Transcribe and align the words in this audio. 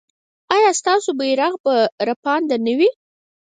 ایا 0.55 0.71
ستاسو 0.79 1.09
بیرغ 1.19 1.53
به 1.65 1.75
رپانده 2.07 2.55
نه 2.65 2.73
وي؟ 2.77 2.89